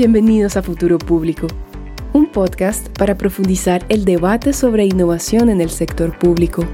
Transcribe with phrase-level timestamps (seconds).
[0.00, 1.48] Bienvenidos a Futuro Público,
[2.12, 6.64] un podcast para profundizar el debate sobre innovación en el sector público.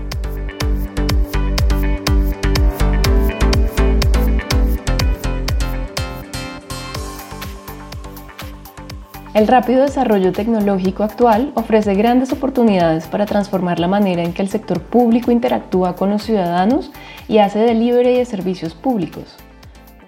[9.32, 14.50] El rápido desarrollo tecnológico actual ofrece grandes oportunidades para transformar la manera en que el
[14.50, 16.92] sector público interactúa con los ciudadanos
[17.26, 19.38] y hace delivery de servicios públicos.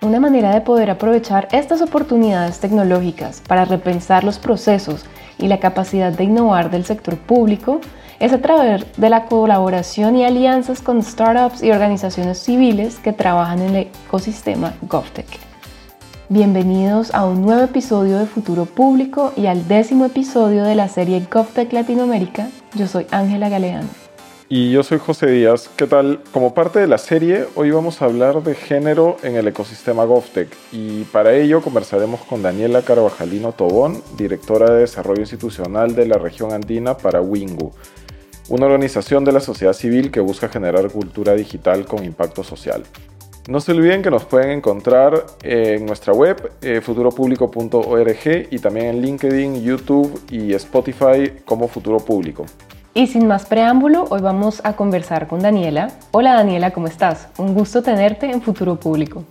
[0.02, 5.07] Una manera de poder aprovechar estas oportunidades tecnológicas para repensar los procesos
[5.38, 7.80] y la capacidad de innovar del sector público
[8.21, 13.62] es a través de la colaboración y alianzas con startups y organizaciones civiles que trabajan
[13.62, 15.26] en el ecosistema GovTech.
[16.29, 21.26] Bienvenidos a un nuevo episodio de Futuro Público y al décimo episodio de la serie
[21.30, 22.49] GovTech Latinoamérica.
[22.74, 24.05] Yo soy Ángela Galeano.
[24.49, 25.68] Y yo soy José Díaz.
[25.77, 26.21] ¿Qué tal?
[26.31, 30.49] Como parte de la serie, hoy vamos a hablar de género en el ecosistema GovTech.
[30.71, 36.53] Y para ello conversaremos con Daniela Carvajalino Tobón, directora de Desarrollo Institucional de la región
[36.53, 37.72] andina para Wingu,
[38.48, 42.84] una organización de la sociedad civil que busca generar cultura digital con impacto social.
[43.48, 49.03] No se olviden que nos pueden encontrar en nuestra web eh, futuropublico.org y también en
[49.03, 52.47] LinkedIn, YouTube y Spotify como Futuro Público.
[52.97, 55.91] Y sin más preámbulo, hoy vamos a conversar con Daniela.
[56.12, 57.28] Hola Daniela, ¿cómo estás?
[57.36, 59.22] Un gusto tenerte en Futuro Público.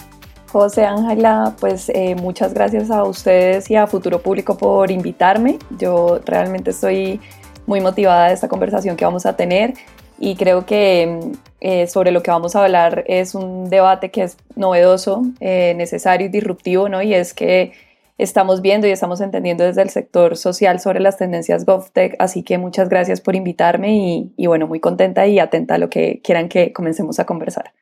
[0.51, 5.57] José Ángela, pues eh, muchas gracias a ustedes y a Futuro Público por invitarme.
[5.79, 7.19] Yo realmente estoy
[7.65, 9.73] muy motivada de esta conversación que vamos a tener
[10.19, 14.37] y creo que eh, sobre lo que vamos a hablar es un debate que es
[14.55, 17.01] novedoso, eh, necesario y disruptivo, ¿no?
[17.01, 17.71] Y es que
[18.17, 22.57] estamos viendo y estamos entendiendo desde el sector social sobre las tendencias GovTech, así que
[22.57, 26.49] muchas gracias por invitarme y, y bueno, muy contenta y atenta a lo que quieran
[26.49, 27.73] que comencemos a conversar.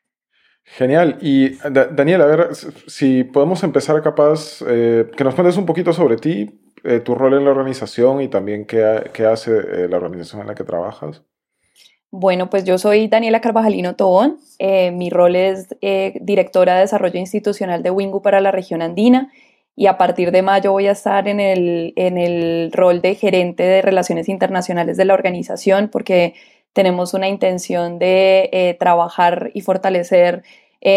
[0.66, 1.18] Genial.
[1.22, 2.50] Y Daniel, a ver
[2.88, 6.60] si podemos empezar capaz, eh, que nos cuentes un poquito sobre ti,
[7.06, 10.66] tu rol en la organización y también qué, qué hace la organización en la que
[10.66, 11.22] trabajas.
[12.16, 14.38] Bueno, pues yo soy Daniela Carvajalino Tobón.
[14.60, 19.32] Eh, mi rol es eh, directora de desarrollo institucional de Wingu para la región andina
[19.76, 23.64] y a partir de mayo voy a estar en el, en el rol de gerente
[23.64, 26.36] de relaciones internacionales de la organización porque
[26.74, 30.44] tenemos una intención de eh, trabajar y fortalecer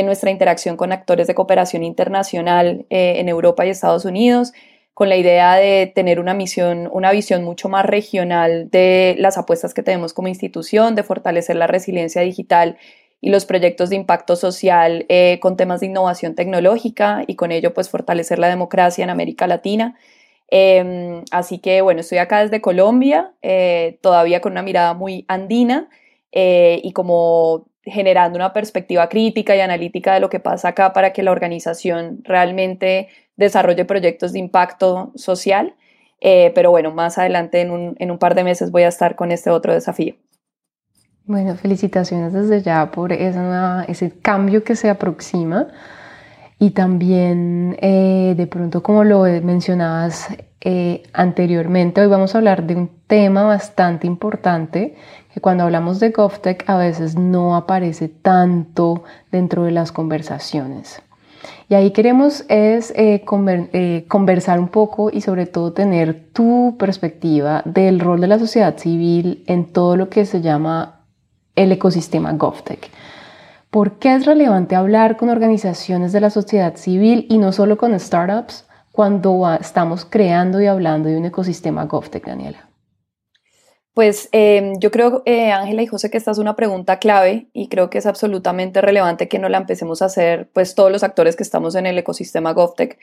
[0.04, 4.52] nuestra interacción con actores de cooperación internacional en Europa y Estados Unidos
[4.96, 9.74] con la idea de tener una misión, una visión mucho más regional de las apuestas
[9.74, 12.78] que tenemos como institución, de fortalecer la resiliencia digital
[13.20, 17.74] y los proyectos de impacto social eh, con temas de innovación tecnológica y con ello
[17.74, 19.96] pues fortalecer la democracia en América Latina.
[20.48, 25.88] Em, así que bueno, estoy acá desde Colombia, eh, todavía con una mirada muy andina
[26.32, 31.12] eh, y como generando una perspectiva crítica y analítica de lo que pasa acá para
[31.12, 35.74] que la organización realmente desarrolle proyectos de impacto social.
[36.20, 39.16] Eh, pero bueno, más adelante en un, en un, par de meses voy a estar
[39.16, 40.14] con este otro desafío.
[41.26, 45.66] Bueno, felicitaciones desde ya por ese cambio que se aproxima
[46.60, 50.28] y también eh, de pronto como lo mencionabas
[50.60, 54.94] eh, anteriormente, hoy vamos a hablar de un tema bastante importante
[55.34, 61.02] que cuando hablamos de GovTech a veces no aparece tanto dentro de las conversaciones.
[61.68, 63.24] Y ahí queremos es eh,
[63.72, 68.78] eh, conversar un poco y sobre todo tener tu perspectiva del rol de la sociedad
[68.78, 70.95] civil en todo lo que se llama
[71.56, 72.90] el ecosistema GovTech.
[73.70, 77.98] ¿Por qué es relevante hablar con organizaciones de la sociedad civil y no solo con
[77.98, 82.70] startups cuando estamos creando y hablando de un ecosistema GovTech, Daniela?
[83.96, 87.68] Pues em, yo creo, eh, Ángela y José, que esta es una pregunta clave y
[87.68, 91.34] creo que es absolutamente relevante que no la empecemos a hacer, pues todos los actores
[91.34, 92.98] que estamos en el ecosistema GovTech.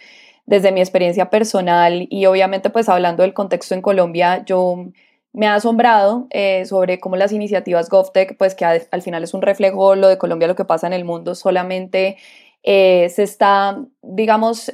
[0.45, 4.85] Desde mi experiencia personal y obviamente pues hablando del contexto en Colombia, yo
[5.33, 9.41] me ha asombrado eh, sobre cómo las iniciativas GovTech, pues que al final es un
[9.41, 12.17] reflejo lo de Colombia, lo que pasa en el mundo, solamente
[12.63, 14.71] eh, se está, digamos,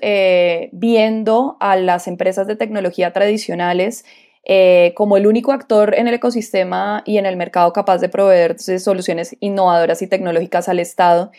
[0.72, 4.06] viendo a las empresas de tecnología tradicionales
[4.52, 8.58] eh, como el único actor en el ecosistema y en el mercado capaz de proveer
[8.58, 11.32] soluciones innovadoras y tecnológicas al Estado.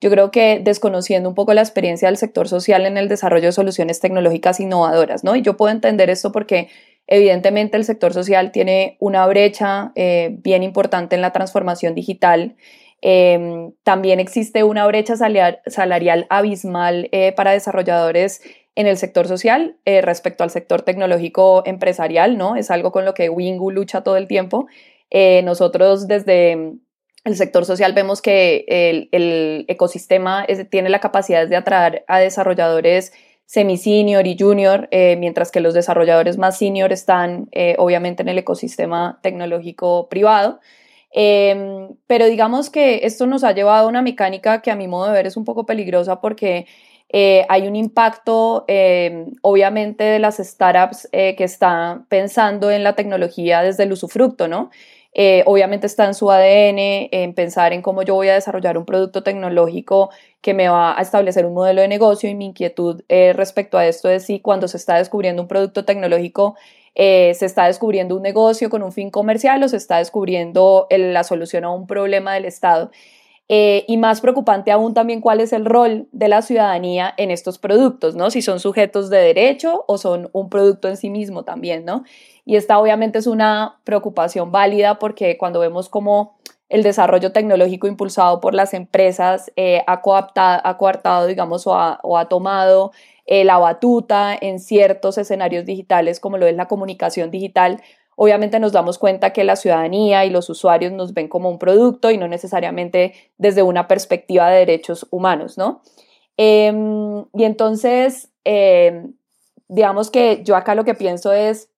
[0.00, 3.52] Yo creo que desconociendo un poco la experiencia del sector social en el desarrollo de
[3.52, 5.34] soluciones tecnológicas innovadoras, ¿no?
[5.34, 6.68] Y yo puedo entender esto porque
[7.08, 12.56] evidentemente el sector social tiene una brecha eh, bien importante en la transformación digital.
[13.00, 18.42] Em, también existe una brecha salarial, abismal eh, para desarrolladores
[18.74, 22.56] en el sector social eh, respecto al sector tecnológico empresarial, ¿no?
[22.56, 24.66] Es algo con lo que Wingu lucha todo el tiempo.
[25.42, 26.74] Nosotros desde
[27.24, 33.12] el sector social vemos que el, ecosistema tiene la capacidad de atraer a desarrolladores
[33.48, 38.36] semi-senior y junior, eh, mientras que los desarrolladores más senior están eh, obviamente en el
[38.36, 40.60] ecosistema tecnológico privado.
[41.10, 45.06] Em, pero digamos que esto nos ha llevado a una mecánica que a mi modo
[45.06, 46.66] de ver es un poco peligrosa porque
[47.08, 53.62] eh, hay un impacto, em, obviamente, de las startups que están pensando en la tecnología
[53.62, 54.68] desde el usufructo, ¿no?
[55.14, 58.84] Eh, obviamente está en su ADN, en pensar en cómo yo voy a desarrollar un
[58.84, 60.10] producto tecnológico
[60.40, 63.86] que me va a establecer un modelo de negocio y mi inquietud eh, respecto a
[63.86, 66.56] esto es si cuando se está descubriendo un producto tecnológico
[66.94, 71.24] eh, se está descubriendo un negocio con un fin comercial o se está descubriendo la
[71.24, 72.90] solución a un problema del Estado.
[73.50, 78.14] Y más preocupante aún también cuál es el rol de la ciudadanía en estos productos,
[78.14, 78.30] ¿no?
[78.30, 82.04] Si son sujetos de derecho o son un producto en sí mismo también, ¿no?
[82.44, 88.40] Y esta obviamente es una preocupación válida porque cuando vemos cómo el desarrollo tecnológico impulsado
[88.40, 92.92] por las empresas eh, ha, coartado, digamos, o ha, tomado
[93.26, 97.82] eh, la batuta en ciertos escenarios digitales como lo es la comunicación digital,
[98.20, 102.10] obviamente nos damos cuenta que la ciudadanía y los usuarios nos ven como un producto
[102.10, 105.82] y no necesariamente desde una perspectiva de derechos humanos, ¿no?
[106.36, 109.14] Em, y entonces, em,
[109.68, 111.70] digamos que yo acá lo que pienso es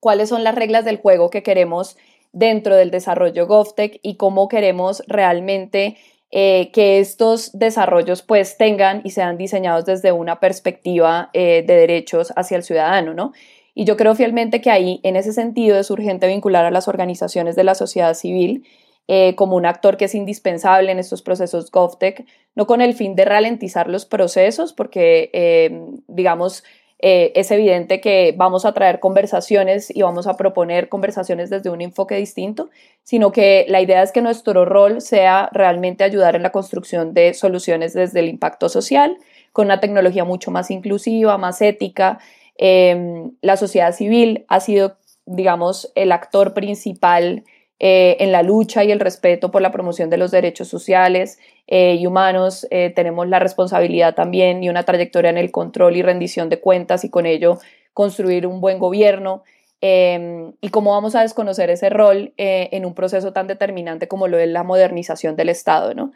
[0.00, 1.96] cuáles son las reglas del juego que queremos
[2.32, 5.96] dentro del desarrollo GovTech y cómo queremos realmente
[6.32, 12.32] eh, que estos desarrollos pues tengan y sean diseñados desde una perspectiva eh, de derechos
[12.34, 13.32] hacia el ciudadano, ¿no?
[13.78, 17.54] Y yo creo fielmente que ahí, en ese sentido, es urgente vincular a las organizaciones
[17.54, 18.66] de la sociedad civil
[19.06, 22.26] eh, como un actor que es indispensable en estos procesos GovTech,
[22.56, 25.70] no con el fin de ralentizar los procesos, porque,
[26.08, 26.64] digamos,
[27.00, 31.80] eh, es evidente que vamos a traer conversaciones y vamos a proponer conversaciones desde un
[31.80, 32.70] enfoque distinto,
[33.04, 37.32] sino que la idea es que nuestro rol sea realmente ayudar en la construcción de
[37.32, 39.16] soluciones desde el impacto social,
[39.52, 42.18] con una tecnología mucho más inclusiva, más ética.
[42.58, 44.96] Em, la sociedad civil ha sido,
[45.26, 47.44] digamos, el actor principal
[47.80, 51.38] eh, en la lucha y el respeto por la promoción de los derechos sociales
[51.68, 52.66] eh, y humanos.
[52.72, 57.04] Eh, tenemos la responsabilidad también y una trayectoria en el control y rendición de cuentas
[57.04, 57.58] y con ello
[57.94, 59.44] construir un buen gobierno.
[59.80, 64.36] Em, y cómo vamos a desconocer ese rol en un proceso tan determinante como lo
[64.36, 66.10] es la modernización del Estado, ¿no?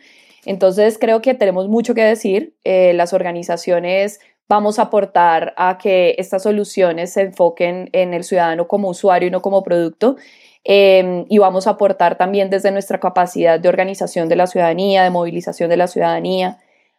[0.44, 2.56] Entonces creo que tenemos mucho que decir.
[2.64, 4.18] las organizaciones
[4.48, 9.30] vamos a aportar a que estas soluciones se enfoquen en el ciudadano como usuario y
[9.30, 10.16] no como producto
[10.64, 15.10] Em, y vamos a aportar también desde nuestra capacidad de organización de la ciudadanía, de
[15.10, 16.58] movilización de la ciudadanía.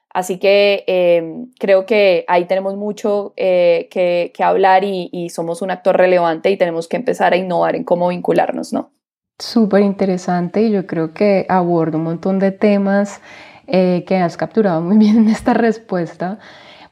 [0.10, 5.98] Así que em, creo que ahí tenemos mucho eh, que, hablar y, somos un actor
[5.98, 8.92] relevante y tenemos que empezar a innovar en cómo vincularnos, ¿no?
[9.40, 13.22] Súper interesante y yo creo que abordo un montón de temas
[13.66, 16.38] eh, que has capturado muy bien en esta respuesta,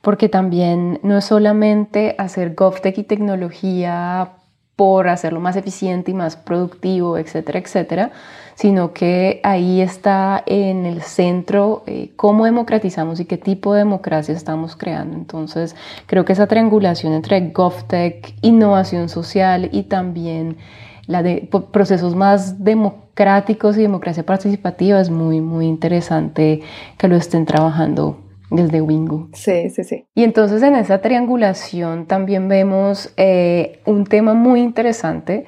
[0.01, 4.33] porque también no es solamente hacer GovTech y tecnología
[4.75, 8.11] por hacerlo más eficiente y más productivo, etcétera, etcétera,
[8.55, 14.33] sino que ahí está en el centro eh, cómo democratizamos y qué tipo de democracia
[14.33, 15.17] estamos creando.
[15.17, 15.75] Entonces,
[16.07, 20.57] creo que esa triangulación entre GovTech, innovación social y también
[21.05, 26.61] la de procesos más democráticos y democracia participativa es muy, muy interesante
[26.97, 28.17] que lo estén trabajando
[28.51, 29.29] desde Wingu.
[29.33, 30.05] Sí, sí, sí.
[30.13, 35.45] Y entonces en esa triangulación también vemos eh, un tema muy interesante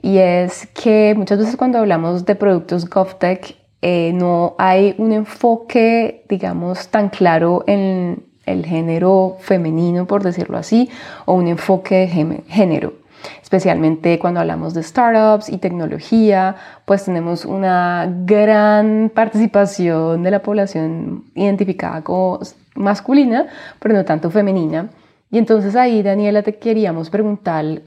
[0.00, 6.24] y es que muchas veces cuando hablamos de productos GovTech eh, no hay un enfoque,
[6.28, 10.90] digamos, tan claro en el género femenino, por decirlo así,
[11.24, 13.01] o un enfoque de género
[13.42, 21.24] especialmente cuando hablamos de startups y tecnología, pues tenemos una gran participación de la población
[21.34, 22.40] identificada como
[22.74, 23.46] masculina,
[23.78, 24.90] pero no tanto femenina.
[25.30, 27.82] Y entonces ahí, Daniela, te queríamos preguntar,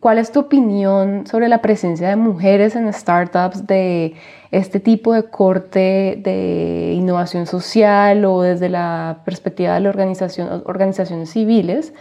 [0.00, 4.14] ¿cuál es tu opinión sobre la presencia de mujeres en startups de
[4.50, 11.30] este tipo de corte de innovación social o desde la perspectiva de la organización, organizaciones
[11.30, 11.92] civiles?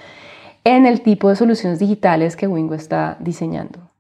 [0.65, 3.91] En el tipo de soluciones digitales que Wingo está diseñando?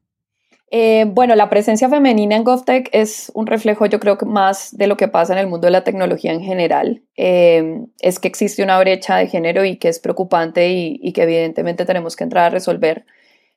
[0.71, 4.97] Eh, bueno, la presencia femenina en GovTech es un reflejo, yo creo más de lo
[4.97, 7.03] que pasa en el mundo de la tecnología en general.
[7.15, 11.85] Eh, es que existe una brecha de género y que es preocupante y, que evidentemente
[11.85, 13.05] tenemos que entrar a resolver.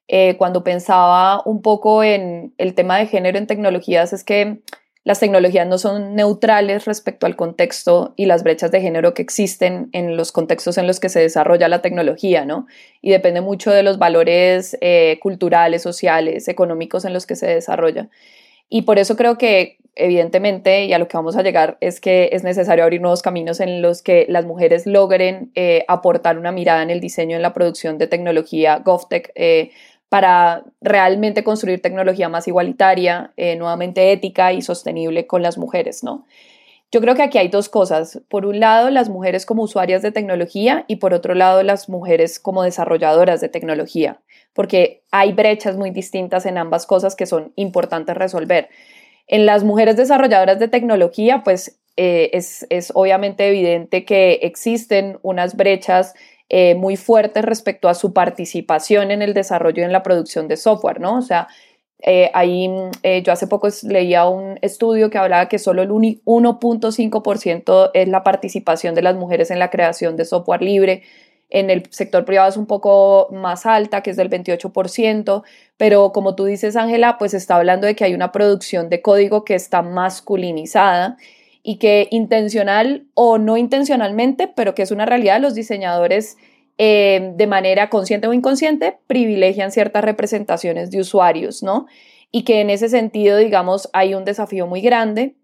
[0.06, 4.60] Eh, cuando pensaba un poco en el tema de género en tecnologías, es que
[5.08, 9.88] las tecnologías no son neutrales respecto al contexto y las brechas de género que existen
[9.92, 12.66] en los contextos en los que se desarrolla la tecnología, ¿no?
[13.00, 18.10] Y depende mucho de los valores eh, culturales, sociales, económicos en los que se desarrolla.
[18.68, 22.28] Y por eso creo que evidentemente, y a lo que vamos a llegar es que
[22.32, 26.82] es necesario abrir nuevos caminos en los que las mujeres logren eh, aportar una mirada
[26.82, 29.70] en el diseño, en la producción de tecnología GovTech eh,
[30.08, 36.26] para realmente construir tecnología más igualitaria, eh, nuevamente ética y sostenible con las mujeres, ¿no?
[36.90, 38.22] Yo creo que aquí hay dos cosas.
[38.28, 42.40] Por un lado, las mujeres como usuarias de tecnología y por otro lado, las mujeres
[42.40, 44.20] como desarrolladoras de tecnología,
[44.54, 48.70] porque hay brechas muy distintas en ambas cosas que son importantes resolver.
[49.26, 56.14] En las mujeres desarrolladoras de tecnología, pues eh, es, obviamente evidente que existen unas brechas
[56.48, 60.56] eh, muy fuertes respecto a su participación en el desarrollo y en la producción de
[60.56, 61.18] software, ¿no?
[61.18, 61.48] O sea,
[62.00, 62.70] eh, ahí
[63.24, 68.94] yo hace poco leía un estudio que hablaba que solo el 1.5% es la participación
[68.94, 71.02] de las mujeres en la creación de software libre
[71.50, 75.42] en el sector privado es un poco más alta, que es del 28%,
[75.76, 79.44] pero como tú dices, Ángela, pues está hablando de que hay una producción de código
[79.44, 81.16] que está masculinizada
[81.68, 86.38] y que intencional o no intencionalmente, pero que es una realidad, los diseñadores
[86.78, 91.84] eh, de manera consciente o inconsciente privilegian ciertas representaciones de usuarios, ¿no?
[92.32, 95.34] Y que en ese sentido, digamos, hay un desafío muy grande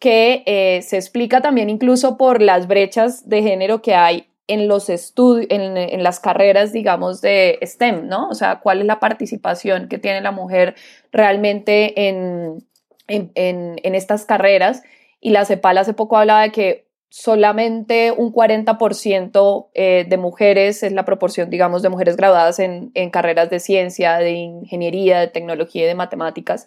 [0.00, 4.90] que eh, se explica también incluso por las brechas de género que hay en los
[4.90, 8.28] estudios, en, las carreras, digamos, de STEM, ¿no?
[8.30, 10.74] O sea, cuál es la participación que tiene la mujer
[11.12, 12.66] realmente en,
[13.06, 14.82] en, estas carreras.
[15.20, 20.92] Y la CEPAL hace poco hablaba de que solamente un 40% eh, de mujeres es
[20.92, 25.86] la proporción, digamos, de mujeres graduadas en, carreras de ciencia, de ingeniería, de tecnología y
[25.86, 26.66] de matemáticas.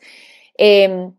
[0.58, 1.14] Em,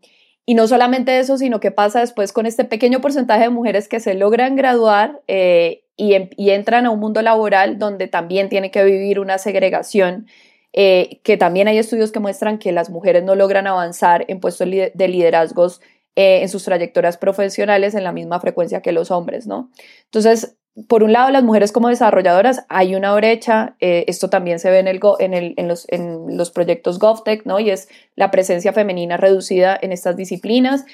[0.45, 4.01] y no solamente eso, sino que pasa después con este pequeño porcentaje de mujeres que
[4.01, 8.83] se logran graduar eh, Em, y, entran a un mundo laboral donde también tiene que
[8.83, 10.27] vivir una segregación,
[10.73, 14.67] eh, que también hay estudios que muestran que las mujeres no logran avanzar en puestos
[14.69, 15.81] de liderazgos
[16.15, 19.71] eh, en sus trayectorias profesionales en la misma frecuencia que los hombres, ¿no?
[20.05, 20.55] Entonces,
[20.87, 24.77] por un lado, las mujeres como desarrolladoras, hay una brecha, eh, esto también se ve
[24.77, 27.59] en, el, en, los, en los proyectos GovTech, ¿no?
[27.59, 30.85] Y es la presencia femenina reducida en estas disciplinas.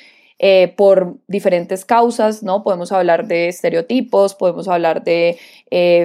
[0.42, 2.64] Eh, por diferentes causas, ¿no?
[2.64, 5.38] Podemos hablar de estereotipos, podemos hablar de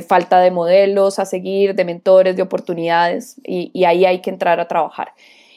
[0.08, 4.66] falta de modelos a seguir, de mentores, de oportunidades, y, ahí hay que entrar a
[4.66, 5.12] trabajar.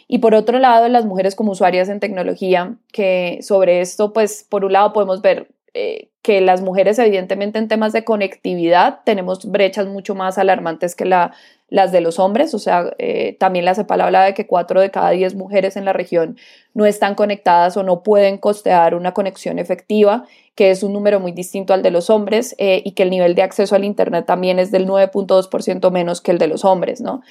[0.07, 4.63] Y por otro lado, las mujeres como usuarias en tecnología, que sobre esto, pues, por
[4.63, 9.87] un lado podemos ver eh, que las mujeres, evidentemente, en temas de conectividad, tenemos brechas
[9.87, 11.33] mucho más alarmantes que la
[11.69, 14.89] las de los hombres, o sea, eh, también la CEPAL habla de que cuatro de
[14.89, 16.37] cada diez mujeres en la región
[16.73, 21.33] no están conectadas o no pueden costear una conexión efectiva, que es un número muy
[21.33, 24.59] distinto al de los hombres, eh, y que el nivel de acceso al Internet también
[24.59, 27.21] es del 9.2% menos que el de los hombres, ¿no?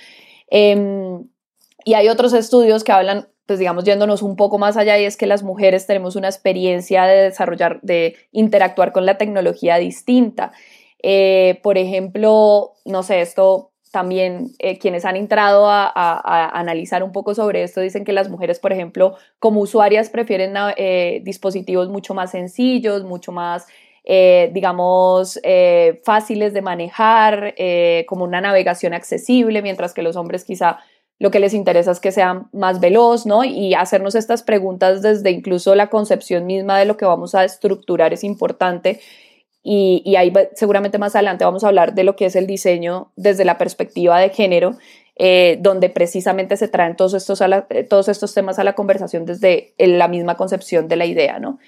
[1.87, 5.17] Y hay otros estudios que hablan, pues digamos, yéndonos un poco más allá, y es
[5.17, 10.51] que las mujeres tenemos una experiencia de desarrollar, de interactuar con la tecnología distinta.
[11.01, 17.37] Eh, por ejemplo, no sé, esto también eh, quienes han entrado a, analizar un poco
[17.37, 22.33] sobre esto dicen que las mujeres, por ejemplo, como usuarias prefieren eh, dispositivos mucho más
[22.33, 23.65] sencillos, mucho más,
[24.05, 25.41] digamos,
[26.05, 27.55] fáciles de manejar,
[28.07, 30.79] como una navegación accesible, mientras que los hombres quizá
[31.19, 33.45] lo que les interesa es que sean más veloz, ¿no?
[33.45, 38.13] Y hacernos estas preguntas desde incluso la concepción misma de lo que vamos a estructurar
[38.13, 39.01] es importante
[39.69, 43.45] y, ahí seguramente más adelante vamos a hablar de lo que es el diseño desde
[43.45, 44.77] la perspectiva de género,
[45.17, 49.75] eh, donde precisamente se traen todos estos, eh, todos estos temas a la conversación desde
[49.77, 51.59] la misma concepción de la idea, ¿no?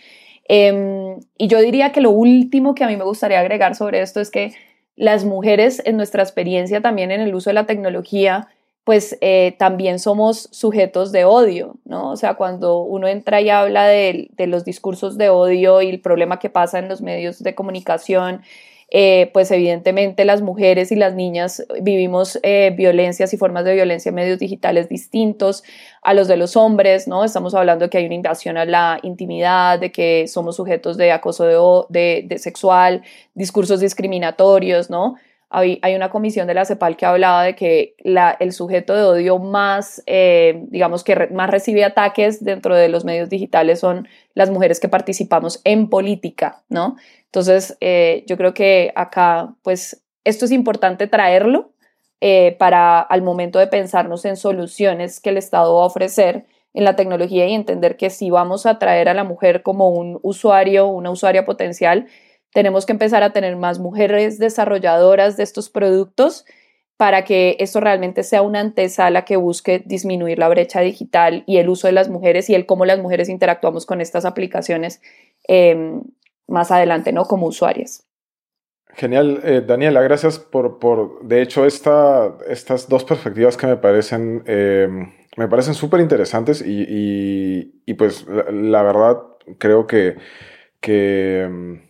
[0.44, 4.20] Em, y yo diría que lo último que a mí me gustaría agregar sobre esto
[4.20, 4.52] es que
[4.94, 8.46] las mujeres en nuestra experiencia también en el uso de la tecnología
[8.88, 12.10] pues eh, también somos sujetos de odio, ¿no?
[12.10, 16.38] O sea, cuando uno entra y habla de, los discursos de odio y el problema
[16.38, 18.40] que pasa en los medios de comunicación,
[18.90, 24.08] eh, pues evidentemente las mujeres y las niñas vivimos eh, violencias y formas de violencia
[24.08, 25.64] en medios digitales distintos
[26.00, 27.26] a los de los hombres, ¿no?
[27.26, 31.12] Estamos hablando de que hay una invasión a la intimidad, de que somos sujetos de
[31.12, 31.44] acoso
[31.90, 33.02] de, de sexual,
[33.34, 35.16] discursos discriminatorios, ¿no?
[35.50, 37.94] Hay, una comisión de la CEPAL que hablaba de que
[38.38, 43.30] el sujeto de odio más, eh, digamos que más recibe ataques dentro de los medios
[43.30, 46.96] digitales son las mujeres que participamos en política, ¿no?
[47.24, 51.72] Entonces, eh, yo creo que acá, pues, esto es importante traerlo
[52.20, 56.84] eh, para al momento de pensarnos en soluciones que el Estado va a ofrecer en
[56.84, 60.88] la tecnología y entender que si vamos a traer a la mujer como un usuario,
[60.88, 62.06] una usuaria potencial,
[62.52, 66.44] tenemos que empezar a tener más mujeres desarrolladoras de estos productos
[66.98, 71.68] para que esto realmente sea una antesala que busque disminuir la brecha digital y el
[71.68, 75.00] uso de las mujeres y el cómo las mujeres interactuamos con estas aplicaciones
[75.46, 76.02] em,
[76.48, 77.24] más adelante, ¿no?
[77.24, 78.04] Como usuarias.
[78.94, 84.42] Genial, eh, Daniela, gracias por, por de hecho, esta, estas dos perspectivas que me parecen,
[84.46, 89.18] em, me parecen súper interesantes y, y, pues la, verdad
[89.58, 90.16] creo que,
[90.80, 91.87] que em,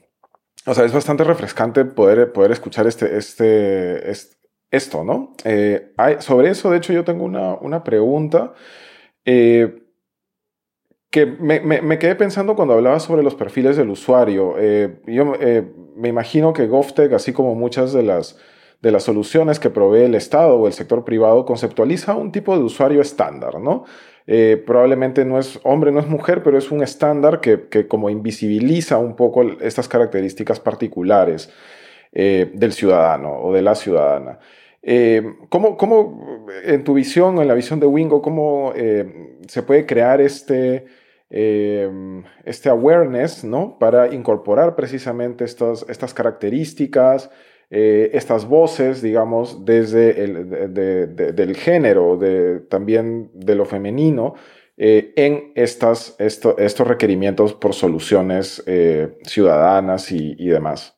[0.69, 4.11] o sea, es bastante refrescante poder, poder escuchar este, este,
[4.71, 5.35] esto, ¿no?
[5.45, 8.53] Eh, sobre eso, de hecho, yo tengo una, pregunta
[9.25, 9.83] eh,
[11.11, 14.57] que me, quedé pensando cuando hablaba sobre los perfiles del usuario.
[14.59, 15.33] Eh, yo
[15.97, 18.39] me imagino que GovTech, así como muchas de las,
[18.83, 22.63] de las soluciones que provee el Estado o el sector privado, conceptualiza un tipo de
[22.63, 23.85] usuario estándar, ¿no?
[24.67, 28.99] Probablemente no es hombre, no es mujer, pero es un estándar que, que como invisibiliza
[28.99, 31.51] un poco estas características particulares
[32.13, 34.39] del ciudadano o de la ciudadana.
[34.83, 39.87] Eh, ¿cómo, ¿cómo, en tu visión en la visión de Wingo, cómo eh, se puede
[39.87, 40.87] crear este,
[41.31, 41.91] eh,
[42.45, 43.79] este awareness ¿no?
[43.79, 47.31] para incorporar precisamente estas características,
[47.71, 52.19] estas voces, digamos, desde el del género,
[52.69, 54.35] también de lo femenino,
[54.77, 58.65] en estas, estos requerimientos por soluciones
[59.25, 60.97] ciudadanas y, demás?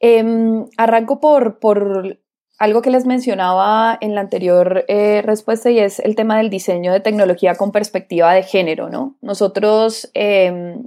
[0.00, 2.18] Em, arranco por, por
[2.62, 6.92] algo que les mencionaba en la anterior eh, respuesta y es el tema del diseño
[6.92, 9.16] de tecnología con perspectiva de género, ¿no?
[9.20, 10.84] Nosotros, em,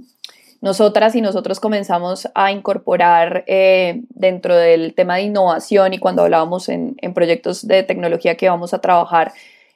[0.60, 6.68] nosotras y nosotros comenzamos a incorporar eh, dentro del tema de innovación y cuando hablábamos
[6.68, 9.32] en, en proyectos de tecnología que vamos a trabajar,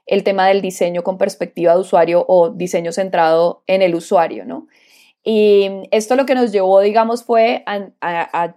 [0.07, 4.67] el tema del diseño con perspectiva de usuario o diseño centrado en el usuario, ¿no?
[5.23, 8.55] Y esto lo que nos llevó, digamos, fue a,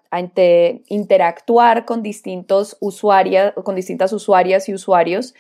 [0.88, 5.34] interactuar con, distintos usuarias, con distintas usuarias y usuarios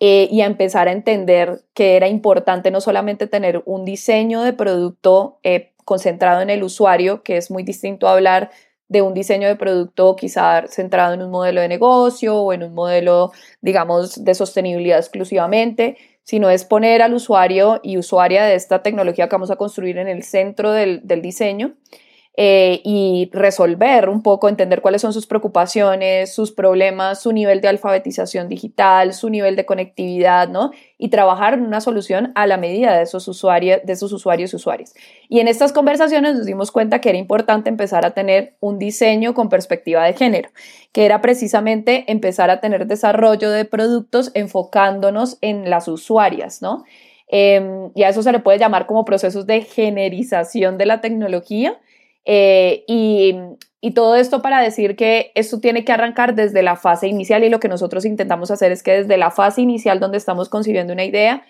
[0.00, 4.54] eh, y a empezar a entender que era importante no solamente tener un diseño de
[4.54, 8.50] producto eh, concentrado en el usuario, que es muy distinto hablar
[8.88, 12.74] de un diseño de producto quizá centrado en un modelo de negocio o en un
[12.74, 19.28] modelo, digamos, de sostenibilidad exclusivamente, sino es poner al usuario y usuaria de esta tecnología
[19.28, 21.76] que vamos a construir en el centro del, diseño
[22.42, 27.68] eh, y resolver un poco, entender cuáles son sus preocupaciones, sus problemas, su nivel de
[27.68, 30.70] alfabetización digital, su nivel de conectividad, ¿no?
[30.96, 34.56] Y trabajar en una solución a la medida de esos usuarios, de esos usuarios y
[34.56, 34.94] usuarias.
[35.28, 39.34] Y en estas conversaciones nos dimos cuenta que era importante empezar a tener un diseño
[39.34, 40.48] con perspectiva de género,
[40.92, 46.84] que era precisamente empezar a tener desarrollo de productos enfocándonos en las usuarias, ¿no?
[47.28, 51.78] Em, y a eso se le puede llamar como procesos de generización de la tecnología,
[52.24, 53.34] eh, y,
[53.94, 57.60] todo esto para decir que esto tiene que arrancar desde la fase inicial y lo
[57.60, 61.42] que nosotros intentamos hacer es que desde la fase inicial donde estamos concibiendo una idea,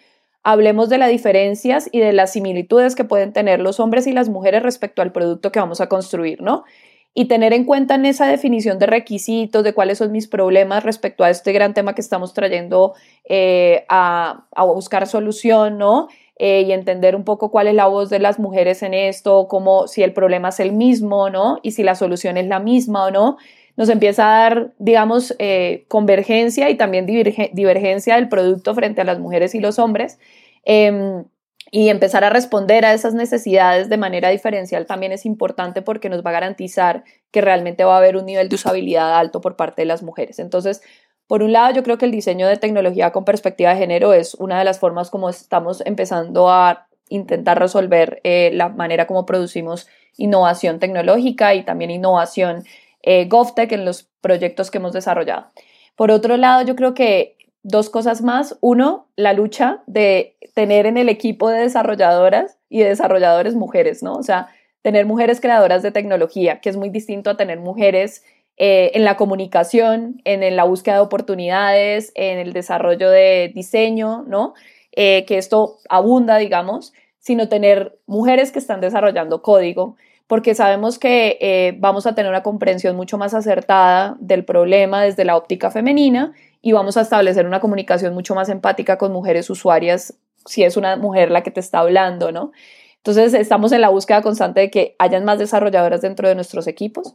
[0.42, 4.28] hablemos de las diferencias y de las similitudes que pueden tener los hombres y las
[4.28, 6.64] mujeres respecto al producto que vamos a construir, ¿no?
[7.12, 11.24] Y tener en cuenta en esa definición de requisitos, de cuáles son mis problemas respecto
[11.24, 12.94] a este gran tema que estamos trayendo
[13.28, 16.08] eh, a, a buscar solución, ¿no?
[16.42, 19.86] Eh, y entender un poco cuál es la voz de las mujeres en esto, como
[19.86, 21.58] si el problema es el mismo, ¿no?
[21.62, 23.36] Y si la solución es la misma o no.
[23.76, 29.18] Nos empieza a dar, digamos, eh, convergencia y también divergencia del producto frente a las
[29.18, 30.18] mujeres y los hombres.
[30.64, 31.24] Em,
[31.70, 36.24] y empezar a responder a esas necesidades de manera diferencial también es importante porque nos
[36.24, 39.82] va a garantizar que realmente va a haber un nivel de usabilidad alto por parte
[39.82, 40.38] de las mujeres.
[40.38, 40.80] Entonces,
[41.30, 44.34] por un lado, yo creo que el diseño de tecnología con perspectiva de género es
[44.34, 49.86] una de las formas como estamos empezando a intentar resolver eh, la manera como producimos
[50.16, 52.64] innovación tecnológica y también innovación
[53.02, 55.46] eh, GovTech en los proyectos que hemos desarrollado.
[55.94, 58.58] Por otro lado, yo creo que dos cosas más.
[58.60, 64.14] Uno, la lucha de tener en el equipo de desarrolladoras y de desarrolladores mujeres, ¿no?
[64.14, 64.48] O sea,
[64.82, 68.24] tener mujeres creadoras de tecnología, que es muy distinto a tener mujeres
[68.62, 74.52] eh, en la comunicación, en, la búsqueda de oportunidades, en el desarrollo de diseño, ¿no?
[74.92, 79.96] Eh, que esto abunda, digamos, sino tener mujeres que están desarrollando código,
[80.26, 85.24] porque sabemos que eh, vamos a tener una comprensión mucho más acertada del problema desde
[85.24, 90.18] la óptica femenina y vamos a establecer una comunicación mucho más empática con mujeres usuarias,
[90.44, 92.52] si es una mujer la que te está hablando, ¿no?
[92.98, 97.14] Entonces, estamos en la búsqueda constante de que hayan más desarrolladoras dentro de nuestros equipos.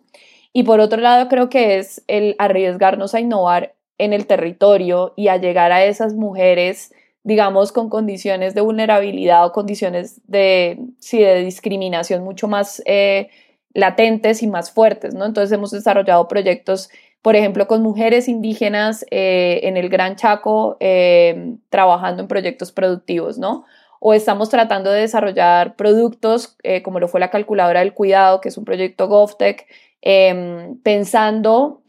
[0.58, 5.28] Y por otro lado, creo que es el arriesgarnos a innovar en el territorio y
[5.28, 11.44] a llegar a esas mujeres, digamos, con condiciones de vulnerabilidad o condiciones de, sí, de
[11.44, 13.28] discriminación mucho más eh,
[13.74, 15.26] latentes y más fuertes, ¿no?
[15.26, 16.90] Entonces hemos desarrollado proyectos
[17.22, 23.40] por ejemplo, con mujeres indígenas eh, en el Gran Chaco eh, trabajando en proyectos productivos,
[23.40, 23.66] ¿no?
[24.00, 28.50] O estamos tratando de desarrollar productos eh, como lo fue la calculadora del cuidado, que
[28.50, 29.66] es un proyecto GovTech,
[30.06, 31.82] em, pensando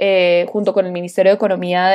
[0.48, 1.90] junto con el Ministerio de Economía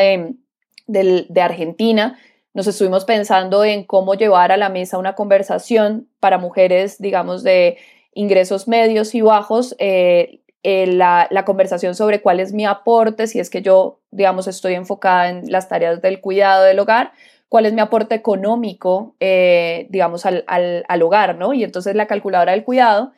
[0.87, 2.17] de, Argentina,
[2.53, 7.77] nos estuvimos pensando en cómo llevar a la mesa una conversación para mujeres, digamos, de
[8.13, 13.61] ingresos medios y bajos, eh, la, conversación sobre cuál es mi aporte, si es que
[13.61, 17.13] yo, digamos, estoy enfocada en las tareas del cuidado del hogar,
[17.49, 21.53] cuál es mi aporte económico, eh, digamos, al, al, hogar, ¿no?
[21.53, 23.11] Y entonces la calculadora del cuidado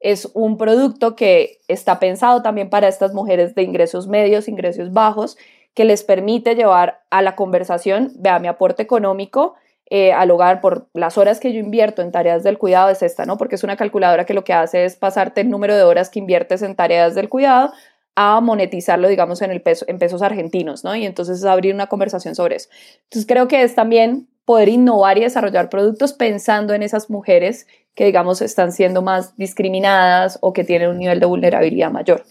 [0.00, 5.36] es un producto que está pensado también para estas mujeres de ingresos medios, ingresos bajos,
[5.74, 9.54] que les permite llevar a la conversación, vea, mi aporte económico,
[9.92, 13.26] eh, al hogar por las horas que yo invierto en tareas del cuidado es esta,
[13.26, 13.36] ¿no?
[13.36, 16.20] Porque es una calculadora que lo que hace es pasarte el número de horas que
[16.20, 17.72] inviertes en tareas del cuidado
[18.14, 20.94] a monetizarlo, digamos, en, el peso, en pesos argentinos, ¿no?
[20.94, 22.68] Y entonces es abrir una conversación sobre eso.
[23.04, 28.04] Entonces creo que es también poder innovar y desarrollar productos pensando en esas mujeres que,
[28.04, 32.24] digamos, están siendo más discriminadas o que tienen un nivel de vulnerabilidad mayor.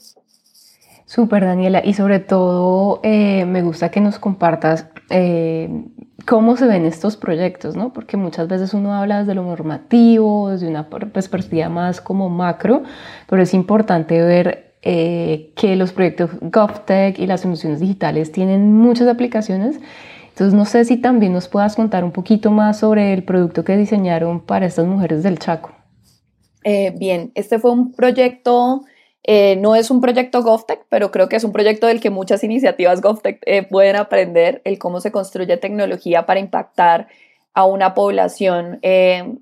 [1.06, 1.82] Súper, Daniela.
[1.84, 5.68] Y sobre todo, eh, me gusta que nos compartas eh,
[6.28, 7.92] cómo se ven estos proyectos, ¿no?
[7.94, 12.84] Porque muchas veces uno habla desde lo normativo, desde una perspectiva más como macro,
[13.28, 19.08] pero es importante ver eh, que los proyectos GovTech y las soluciones digitales tienen muchas
[19.08, 19.80] aplicaciones.
[20.40, 23.76] Entonces, no sé si también nos puedas contar un poquito más sobre el producto que
[23.76, 25.72] diseñaron para estas mujeres del Chaco.
[26.64, 28.84] Eh, bien, este fue un proyecto
[29.26, 32.42] eh, no es un proyecto GovTech, pero creo que es un proyecto del que muchas
[32.46, 37.10] iniciativas GovTech eh, pueden aprender el cómo se construye tecnología para impactar
[37.54, 38.80] a una población,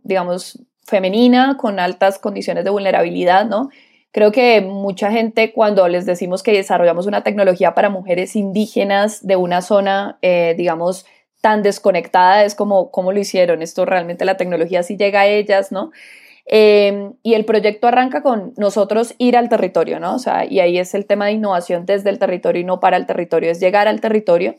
[0.03, 3.69] digamos, femenina con altas condiciones de vulnerabilidad, ¿no?
[4.17, 9.35] Creo que mucha gente cuando les decimos que desarrollamos una tecnología para mujeres indígenas de
[9.35, 11.05] una zona, digamos,
[11.39, 13.61] tan desconectada, es como, ¿cómo lo hicieron?
[13.61, 15.91] Esto realmente la tecnología sí llega a ellas, ¿no?
[16.47, 20.15] Em, y el proyecto arranca con nosotros ir al territorio, ¿no?
[20.15, 22.97] O sea, y ahí es el tema de innovación desde el territorio y no para
[22.97, 24.55] el territorio, es llegar al territorio.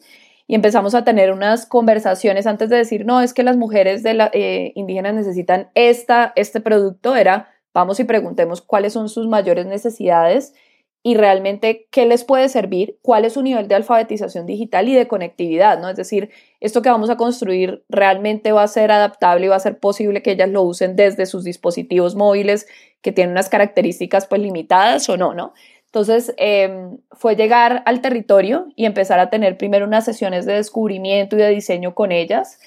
[0.46, 4.14] Y empezamos a tener unas conversaciones antes de decir, no, es que las mujeres de
[4.14, 9.66] la, eh, indígenas necesitan esta, este producto, era, vamos y preguntemos cuáles son sus mayores
[9.66, 10.54] necesidades
[11.02, 15.06] y realmente qué les puede servir, cuál es su nivel de alfabetización digital y de
[15.06, 15.88] conectividad, ¿no?
[15.88, 19.60] Es decir, esto que vamos a construir realmente va a ser adaptable y va a
[19.60, 22.66] ser posible que ellas lo usen desde sus dispositivos móviles
[23.00, 25.54] que tienen unas características pues limitadas o no, ¿no?
[25.86, 31.36] Entonces em, fue llegar al territorio y empezar a tener primero unas sesiones de descubrimiento
[31.36, 32.58] y de diseño con ellas,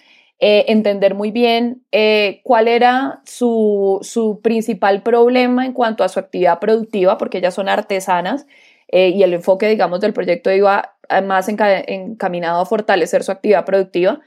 [0.44, 6.20] eh, entender muy bien eh, cuál era su, su, principal problema en cuanto a su
[6.20, 8.48] actividad productiva, porque ellas son artesanas
[8.88, 14.20] eh, y el enfoque, digamos, del proyecto iba más encaminado a fortalecer su actividad productiva.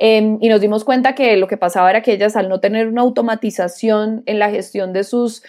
[0.00, 2.88] Em, y nos dimos cuenta que lo que pasaba era que ellas, al no tener
[2.88, 5.44] una automatización en la gestión de sus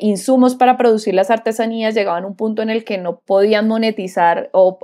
[0.00, 4.48] insumos para producir las artesanías, llegaban a un punto en el que no podían monetizar
[4.52, 4.78] o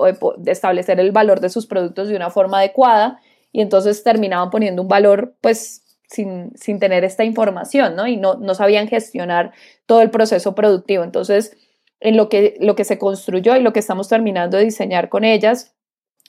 [0.45, 3.19] establecer el valor de sus productos de una forma adecuada
[3.55, 8.05] y entonces terminaban poniendo un valor pues sin, sin tener esta información, ¿no?
[8.05, 9.53] Y no, no sabían gestionar
[9.85, 11.05] todo el proceso productivo.
[11.05, 11.55] Entonces,
[12.01, 15.23] en lo que, lo que se construyó y lo que estamos terminando de diseñar con
[15.23, 15.73] ellas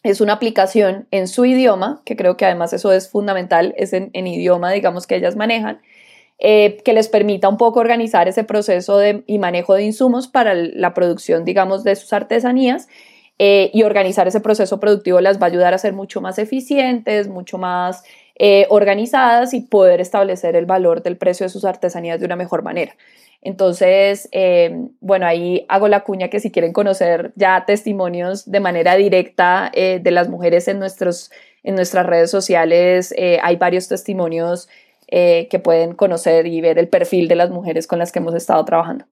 [0.04, 4.12] es una aplicación en su idioma, que creo que además eso es fundamental, es en,
[4.14, 5.80] idioma, digamos, que ellas manejan,
[6.38, 10.54] eh, que les permita un poco organizar ese proceso de, y manejo de insumos para
[10.54, 12.86] la producción, digamos, de sus artesanías
[13.38, 17.28] eh, y organizar ese proceso productivo las va a ayudar a ser mucho más eficientes,
[17.28, 18.02] mucho más
[18.36, 22.62] eh, organizadas y poder establecer el valor del precio de sus artesanías de una mejor
[22.62, 22.96] manera.
[23.42, 28.96] Entonces, eh, bueno, ahí hago la cuña que si quieren conocer ya testimonios de manera
[28.96, 31.30] directa de las mujeres en, nuestros,
[31.62, 34.68] en nuestras redes sociales, hay varios testimonios
[35.08, 38.64] que pueden conocer y ver el perfil de las mujeres con las que hemos estado
[38.64, 39.04] trabajando.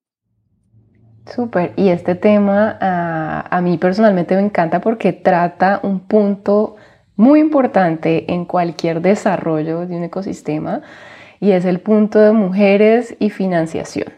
[1.27, 6.77] Súper, y este tema a, mí personalmente me encanta porque trata un punto
[7.17, 10.83] muy importante en cualquier desarrollo de un ecosistema
[11.41, 14.13] y es el punto de mujeres y financiación.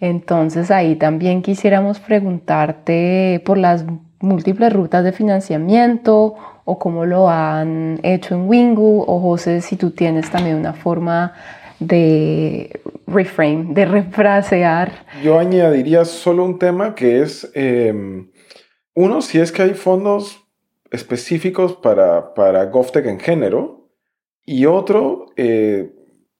[0.00, 3.86] Entonces ahí también quisiéramos preguntarte por las
[4.20, 9.92] múltiples rutas de financiamiento o cómo lo han hecho en Wingu o José si tú
[9.92, 11.32] tienes también una forma
[11.78, 15.06] de reframe, de refrasear.
[15.22, 18.30] Yo añadiría solo un tema que es, em,
[18.94, 20.44] uno, si es que hay fondos
[20.90, 23.88] específicos para, para GovTech en género,
[24.44, 25.92] y otro, eh,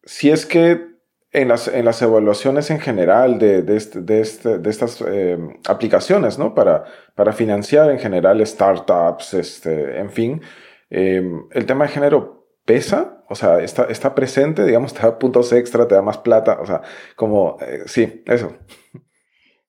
[0.05, 0.89] si es que
[1.31, 5.39] en las, en las evaluaciones en general de, de, este, de, este, de estas eh,
[5.69, 6.55] aplicaciones, ¿no?
[6.55, 10.41] Para, para financiar en general startups, este, en fin,
[10.91, 11.23] eh,
[11.53, 12.38] el tema de género
[12.69, 16.59] pesa, o sea, está, está presente, digamos, te da puntos extra, te da más plata,
[16.61, 16.83] o sea,
[17.17, 18.53] como, eh, sí, eso.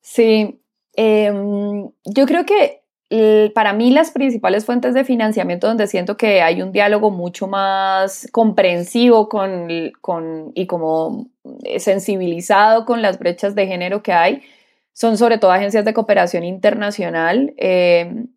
[0.02, 0.62] Sí,
[0.96, 2.82] em, yo creo que
[3.56, 8.28] para mí las principales fuentes de financiamiento donde siento que hay un diálogo mucho más
[8.32, 9.68] comprensivo con,
[10.02, 11.28] con, y como
[11.80, 14.44] sensibilizado con las brechas de género que hay
[14.94, 18.28] son sobre todo agencias de cooperación internacional em,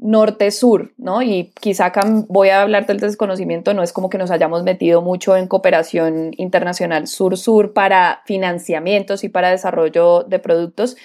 [0.00, 1.22] norte-sur, ¿no?
[1.22, 1.92] Y quizá
[2.28, 6.32] voy a hablar del desconocimiento, no es como que nos hayamos metido mucho en cooperación
[6.36, 10.96] internacional sur-sur para financiamientos y para desarrollo de productos,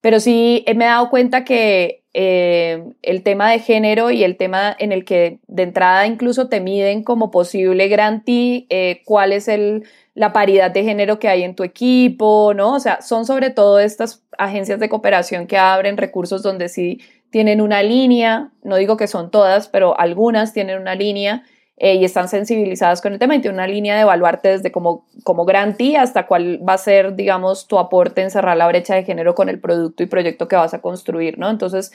[0.00, 4.74] pero sí me he dado cuenta que eh, el tema de género y el tema
[4.78, 9.84] en el que de entrada incluso te miden como posible grantee eh, cuál es el,
[10.14, 12.72] la paridad de género que hay en tu equipo, ¿no?
[12.74, 17.00] O sea, son sobre todo estas agencias de cooperación que abren recursos donde sí
[17.36, 21.42] tienen una línea, no digo que son todas, pero algunas tienen una línea
[21.76, 25.44] eh, y están sensibilizadas con el tema tienen una línea de evaluarte desde como, como
[25.44, 29.34] grantee hasta cuál va a ser, digamos, tu aporte en cerrar la brecha de género
[29.34, 31.50] con el producto y proyecto que vas a construir, ¿no?
[31.50, 31.92] Entonces,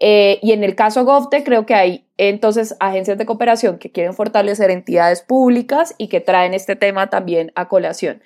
[0.00, 4.14] eh, y en el caso GovTech creo que hay entonces agencias de cooperación que quieren
[4.14, 8.22] fortalecer entidades públicas y que traen este tema también a colación.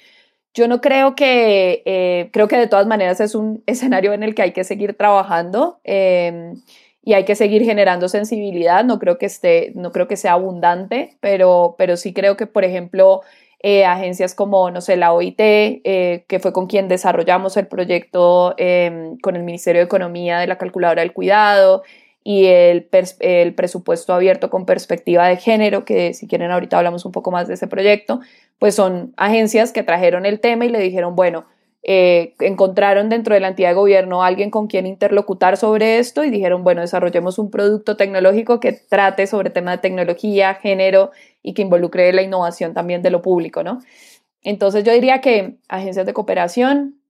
[0.54, 4.34] Yo no creo que, eh, creo que de todas maneras es un escenario en el
[4.34, 6.60] que hay que seguir trabajando em,
[7.02, 8.84] y hay que seguir generando sensibilidad.
[8.84, 12.64] No creo que esté, no creo que sea abundante, pero, pero sí creo que, por
[12.64, 13.22] ejemplo,
[13.60, 18.54] eh, agencias como, no sé, la OIT, eh, que fue con quien desarrollamos el proyecto
[18.58, 21.82] em, con el Ministerio de Economía de la calculadora del cuidado,
[22.24, 22.88] y el,
[23.20, 27.48] el, presupuesto abierto con perspectiva de género, que si quieren ahorita hablamos un poco más
[27.48, 28.20] de ese proyecto,
[28.58, 31.46] pues son agencias que trajeron el tema y le dijeron, bueno,
[31.84, 36.30] eh, encontraron dentro de la entidad de gobierno alguien con quien interlocutar sobre esto y
[36.30, 41.10] dijeron, bueno, desarrollemos un producto tecnológico que trate sobre tema de tecnología, género
[41.42, 43.80] y que involucre la innovación también de lo público, ¿no?
[44.42, 47.00] Entonces yo diría que agencias de cooperación,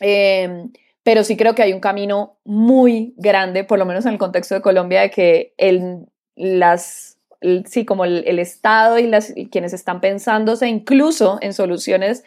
[0.00, 0.68] eh,
[1.04, 4.54] pero sí creo que hay un camino muy grande, por lo menos en el contexto
[4.54, 7.18] de Colombia, de que el, las,
[7.66, 12.24] sí, como el, Estado y las, quienes están pensándose incluso en soluciones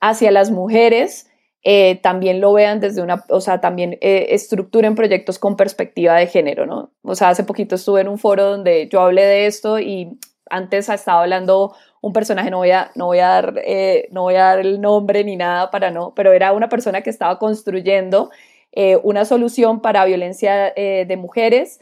[0.00, 1.30] hacia las mujeres,
[1.62, 6.26] eh, también lo vean desde una, o sea, también eh, estructuren proyectos con perspectiva de
[6.26, 6.92] género, ¿no?
[7.02, 10.18] O sea, hace poquito estuve en un foro donde yo hablé de esto y
[10.50, 14.22] antes ha estado hablando un personaje, no voy a, no voy a, dar, eh, no
[14.22, 17.38] voy a dar el nombre ni nada para no, pero era una persona que estaba
[17.38, 18.30] construyendo
[18.72, 21.80] eh, una solución para violencia eh, de mujeres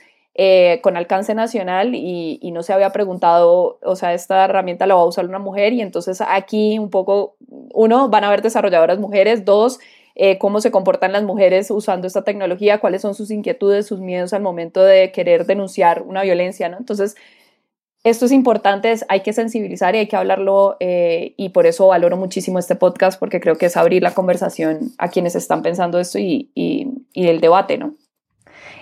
[0.82, 5.00] con alcance nacional y, y, no se había preguntado, o sea, esta herramienta la va
[5.00, 7.36] a usar una mujer y entonces aquí un poco,
[7.72, 9.80] uno, van a haber desarrolladoras mujeres, dos,
[10.38, 14.42] cómo se comportan las mujeres usando esta tecnología, cuáles son sus inquietudes, sus miedos al
[14.42, 16.76] momento de querer denunciar una violencia, ¿no?
[16.76, 17.16] Entonces,
[18.06, 22.16] esto es importante, hay que sensibilizar y hay que hablarlo eh, y por eso valoro
[22.16, 26.20] muchísimo este podcast porque creo que es abrir la conversación a quienes están pensando esto
[26.20, 27.94] y, y, el debate, ¿no?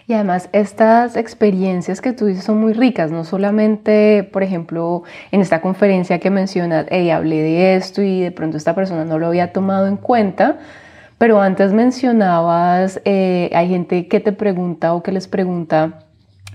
[0.06, 5.40] Y además estas experiencias que tú dices son muy ricas, no solamente, por ejemplo, en
[5.40, 9.28] esta conferencia que mencionas, hey, hablé de esto y de pronto esta persona no lo
[9.28, 10.58] había tomado en cuenta,
[11.16, 16.03] pero antes mencionabas, eh, hay gente que te pregunta o que les pregunta,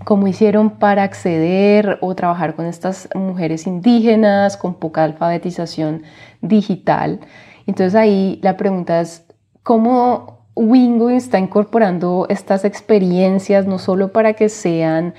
[0.05, 6.03] cómo hicieron para acceder o trabajar con estas mujeres indígenas con poca alfabetización
[6.41, 7.19] digital.
[7.67, 9.25] Entonces ahí la pregunta es,
[9.63, 15.13] ¿cómo Wingo está incorporando estas experiencias no solo para que sean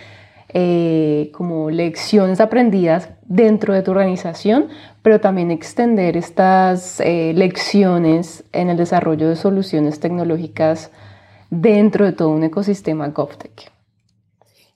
[0.52, 4.66] eh, como lecciones aprendidas dentro de tu organización,
[5.02, 10.90] pero también extender estas eh, lecciones en el desarrollo de soluciones tecnológicas
[11.50, 13.79] dentro de todo un ecosistema GovTech?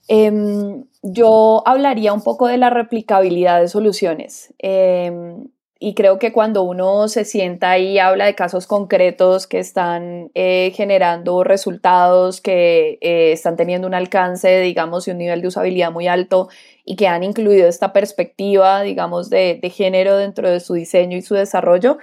[0.07, 4.53] Em, yo hablaría un poco de la replicabilidad de soluciones.
[4.59, 5.47] Em,
[5.79, 10.71] y creo que cuando uno se sienta y habla de casos concretos que están eh,
[10.75, 16.07] generando resultados, que eh, están teniendo un alcance, digamos, y un nivel de usabilidad muy
[16.07, 16.49] alto
[16.85, 21.35] y que han incluido esta perspectiva, digamos, de género dentro de su diseño y su
[21.35, 21.97] desarrollo,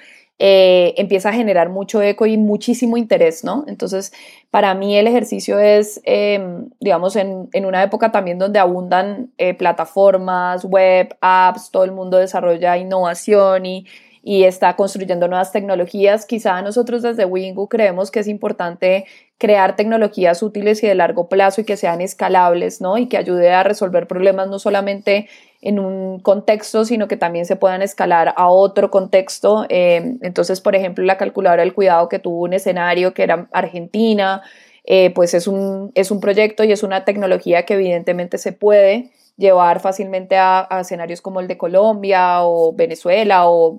[0.45, 3.65] eh, empieza a generar mucho eco y muchísimo interés, ¿no?
[3.69, 4.13] Entonces,
[4.51, 10.65] para mí el ejercicio es, em, digamos, en, una época también donde abundan eh, plataformas,
[10.65, 13.87] web, apps, todo el mundo desarrolla innovación y,
[14.21, 16.27] y está construyendo nuevas tecnologías.
[16.27, 19.05] Quizá nosotros desde Wingu creemos que es importante
[19.39, 22.99] crear tecnologías útiles y de largo plazo y que sean escalables, ¿no?
[22.99, 25.29] Y que ayude a resolver problemas no solamente
[25.63, 29.65] en un contexto, sino que también se puedan escalar a otro contexto.
[29.69, 34.43] Eh, entonces, por ejemplo, la calculadora del cuidado que tuvo un escenario que era Argentina,
[34.85, 39.13] eh, pues es un, es un proyecto y es una tecnología que evidentemente se puede
[39.37, 43.79] llevar fácilmente a, escenarios como el de Colombia o Venezuela o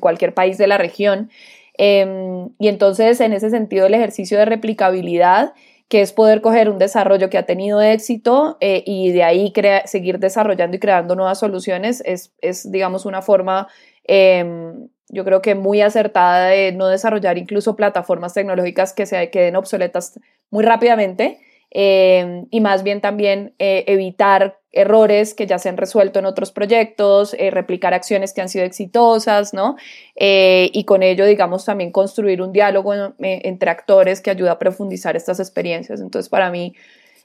[0.00, 1.30] cualquier país de la región.
[1.76, 5.52] Em, y entonces, en ese sentido, el ejercicio de replicabilidad
[5.88, 9.52] que es poder coger un desarrollo que ha tenido éxito eh, y de ahí
[9.84, 13.68] seguir desarrollando y creando nuevas soluciones, es, es digamos, una forma,
[14.04, 19.56] em, yo creo que muy acertada de no desarrollar incluso plataformas tecnológicas que se queden
[19.56, 20.18] obsoletas
[20.50, 21.38] muy rápidamente
[21.70, 26.52] em, y más bien también eh, evitar errores que ya se han resuelto en otros
[26.52, 29.76] proyectos, eh, replicar acciones que han sido exitosas, ¿no?
[30.16, 35.16] Eh, y con ello, digamos, también construir un diálogo entre actores que ayuda a profundizar
[35.16, 36.00] estas experiencias.
[36.00, 36.74] Entonces, para mí,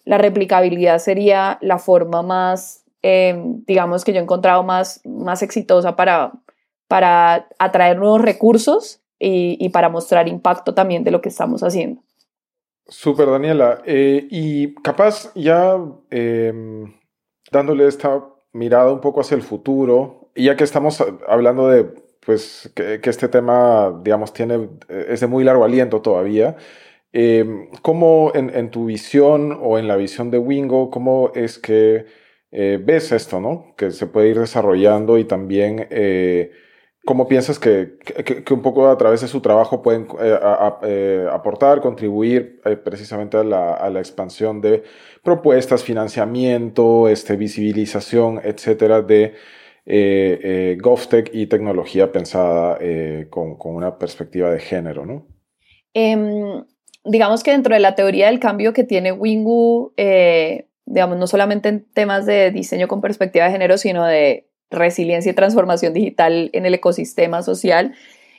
[0.05, 5.95] la replicabilidad sería la forma más, em, digamos, que yo he encontrado más, más exitosa
[5.95, 6.31] para,
[6.87, 12.01] para atraer nuevos recursos y, y para mostrar impacto también de lo que estamos haciendo.
[12.89, 13.81] Súper, Daniela.
[13.85, 15.77] Eh, y capaz ya
[16.09, 16.91] em,
[17.51, 21.85] dándole esta mirada un poco hacia el futuro, y ya que estamos hablando de
[22.25, 26.57] pues que, este tema, digamos, tiene, es de muy largo aliento todavía,
[27.13, 32.05] eh, ¿cómo en, tu visión o en la visión de Wingo, cómo es que
[32.51, 33.73] eh, ves esto, ¿no?
[33.77, 35.87] Que se puede ir desarrollando y también...
[35.89, 36.51] Eh,
[37.09, 37.97] ¿Cómo piensas que,
[38.51, 40.39] un poco a través de su trabajo pueden eh,
[40.83, 44.83] eh, aportar, contribuir eh, precisamente a la, a la, expansión de
[45.23, 49.33] propuestas, financiamiento, este, visibilización, etcétera, de
[50.83, 52.77] GovTech y tecnología pensada
[53.31, 55.25] con, con, una perspectiva de género, ¿no?
[55.95, 56.63] Em,
[57.05, 59.95] digamos que dentro de la teoría del cambio que tiene Wingu,
[60.85, 65.35] digamos, no solamente en temas de diseño con perspectiva de género, sino de resiliencia y
[65.35, 67.93] transformación digital en el ecosistema social,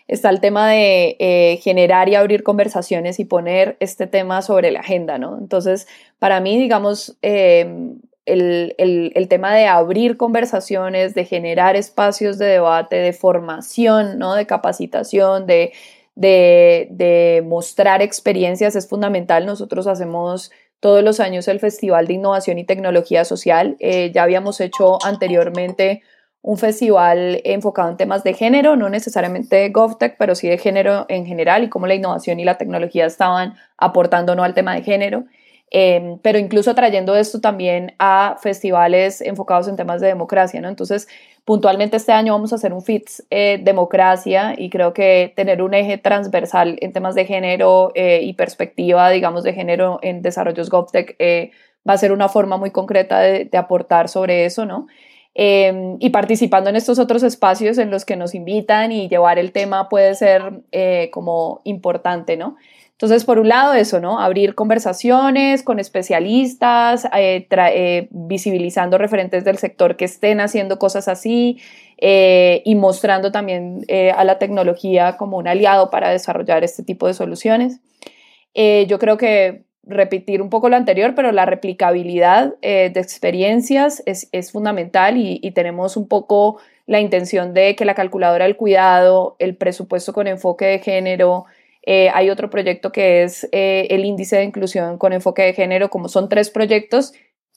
[0.08, 4.80] está el tema de eh, generar y abrir conversaciones y poner este tema sobre la
[4.80, 5.38] agenda, ¿no?
[5.38, 5.86] Entonces,
[6.18, 7.94] para mí, digamos, eh,
[8.26, 14.34] el, el, tema de abrir conversaciones, de generar espacios de debate, de formación, ¿no?
[14.34, 15.72] De capacitación, de,
[16.14, 19.46] de, de mostrar experiencias es fundamental.
[19.46, 23.76] Nosotros hacemos todos los años el Festival de Innovación y Tecnología Social.
[23.80, 26.02] Eh, ya habíamos hecho anteriormente
[26.42, 31.26] un festival enfocado en temas de género, no necesariamente GovTech, pero sí de género en
[31.26, 35.24] general y cómo la innovación y la tecnología estaban aportando no al tema de género.
[35.72, 40.68] Em, pero incluso trayendo esto también a festivales enfocados en temas de democracia, ¿no?
[40.68, 41.07] Entonces,
[41.44, 45.74] puntualmente este año vamos a hacer un FITS eh, democracia y creo que tener un
[45.74, 51.14] eje transversal en temas de género eh, y perspectiva, digamos, de género en desarrollos GovTech
[51.20, 51.53] eh,
[51.88, 54.88] va a ser una forma muy concreta de, de aportar sobre eso, ¿no?
[55.34, 59.52] Em, y participando en estos otros espacios en los que nos invitan y llevar el
[59.52, 62.56] tema puede ser eh, como importante, ¿no?
[62.92, 64.20] Entonces, por un lado, eso, ¿no?
[64.20, 71.58] Abrir conversaciones con especialistas, eh, eh, visibilizando referentes del sector que estén haciendo cosas así
[72.02, 73.84] y mostrando también
[74.16, 77.80] a la tecnología como un aliado para desarrollar este tipo de soluciones.
[78.54, 84.28] yo creo que repetir un poco lo anterior, pero la replicabilidad eh, de experiencias es,
[84.32, 89.56] es fundamental y, tenemos un poco la intención de que la calculadora del cuidado, el
[89.56, 91.46] presupuesto con enfoque de género,
[91.82, 95.88] eh, hay otro proyecto que es eh, el índice de inclusión con enfoque de género,
[95.88, 97.14] como son tres proyectos,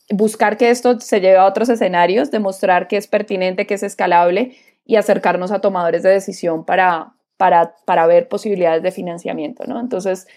[0.09, 4.55] buscar que esto se lleve a otros escenarios, demostrar que es pertinente, que es escalable
[4.85, 9.79] y acercarnos a tomadores de decisión para, para, para ver posibilidades de financiamiento, ¿no?
[9.79, 10.27] Entonces,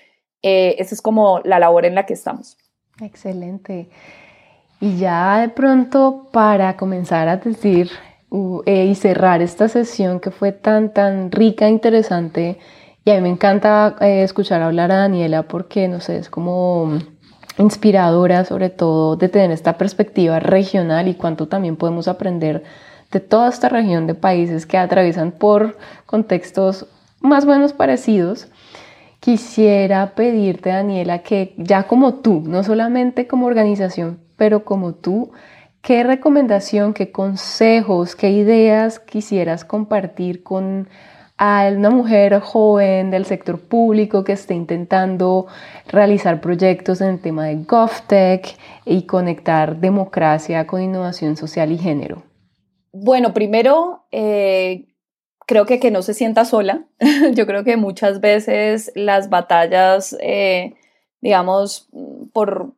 [0.49, 2.57] eh, esa es como la labor en la que estamos.
[3.01, 3.91] Excelente.
[4.79, 7.91] Y ya de pronto para comenzar a decir
[8.65, 12.59] eh, y cerrar esta sesión que fue tan, tan rica, interesante,
[13.05, 16.97] y a mí me encanta eh, escuchar hablar a Daniela porque, no sé, es como
[17.59, 22.63] inspiradora sobre todo de tener esta perspectiva regional y cuánto también podemos aprender
[23.11, 26.87] de toda esta región de países que atraviesan por contextos
[27.19, 28.47] más o menos parecidos
[29.27, 35.33] quisiera pedirte, Daniela, que ya como tú, no solamente como organización, pero como tú,
[35.83, 40.89] ¿qué recomendación, qué consejos, qué ideas quisieras compartir con
[41.41, 45.49] una mujer joven del sector público que esté intentando
[45.89, 52.23] realizar proyectos en el tema de GovTech y conectar democracia con innovación social y género?
[52.93, 54.87] Bueno, primero, eh,
[55.47, 56.85] creo que que no se sienta sola.
[57.35, 60.75] Yo creo que muchas veces las batallas, eh,
[61.21, 61.89] digamos,
[62.33, 62.73] por,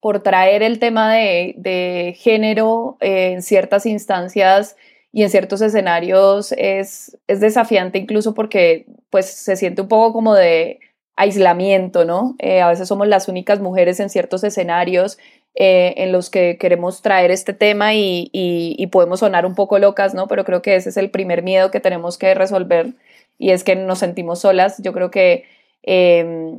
[0.00, 4.76] por traer el tema de, género en ciertas instancias
[5.12, 10.34] y en ciertos escenarios es, es desafiante incluso porque pues se siente un poco como
[10.34, 10.80] de
[11.16, 12.34] aislamiento, ¿no?
[12.40, 15.18] Eh, a veces somos las únicas mujeres en ciertos escenarios
[15.54, 20.14] eh, en los que queremos traer este tema y, y, podemos sonar un poco locas,
[20.14, 20.26] ¿no?
[20.28, 22.94] Pero creo que ese es el primer miedo que tenemos que resolver
[23.38, 24.76] y es que nos sentimos solas.
[24.82, 25.44] Yo creo que
[25.82, 26.58] eh,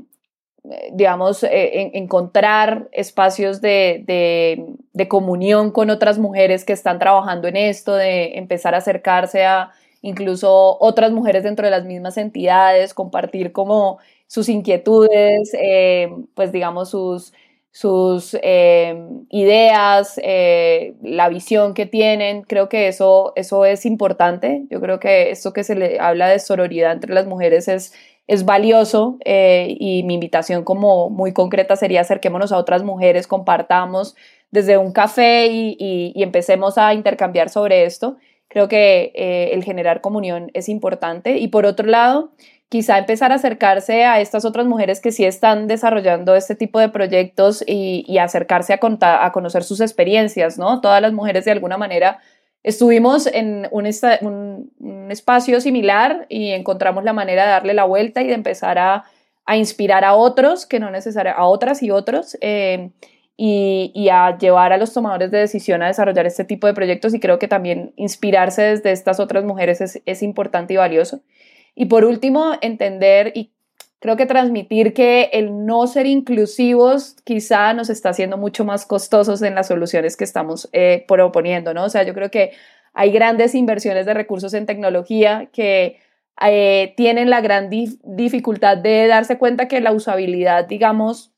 [0.93, 4.03] digamos, eh, encontrar espacios de,
[4.93, 9.71] de, comunión con otras mujeres que están trabajando en esto, de empezar a acercarse a
[10.01, 16.89] incluso otras mujeres dentro de las mismas entidades, compartir como sus inquietudes, eh, pues digamos
[16.89, 17.33] sus,
[17.75, 18.37] sus
[19.29, 20.19] ideas,
[21.01, 22.43] la visión que tienen.
[22.43, 24.63] Creo que eso, eso es importante.
[24.69, 27.91] Yo creo que esto que se le habla de sororidad entre las mujeres es
[28.27, 34.15] es valioso eh, y mi invitación como muy concreta sería acerquémonos a otras mujeres, compartamos
[34.51, 38.17] desde un café y, empecemos a intercambiar sobre esto.
[38.47, 42.31] Creo que eh, el generar comunión es importante y por otro lado,
[42.75, 46.89] quizá empezar a acercarse a estas otras mujeres que sí están desarrollando este tipo de
[46.89, 50.81] proyectos y, acercarse a, a conocer sus experiencias, ¿no?
[50.81, 52.19] Todas las mujeres de alguna manera
[52.65, 53.85] Estuvimos en un,
[55.11, 59.05] espacio similar y encontramos la manera de darle la vuelta y de empezar a,
[59.55, 62.89] inspirar a otros, que no necesariamente, a otras y otros, eh,
[63.37, 67.13] y, a llevar a los tomadores de decisión a desarrollar este tipo de proyectos.
[67.13, 71.21] Y creo que también inspirarse desde estas otras mujeres es, es importante y valioso.
[71.75, 73.51] Y por último, entender y
[73.99, 79.41] creo que transmitir que el no ser inclusivos quizá nos está haciendo mucho más costosos
[79.41, 81.83] en las soluciones que estamos eh, proponiendo, ¿no?
[81.85, 82.51] O sea, yo creo que
[82.93, 85.99] hay grandes inversiones de recursos en tecnología que
[86.41, 91.33] eh, tienen la gran dificultad de darse cuenta que la usabilidad, digamos,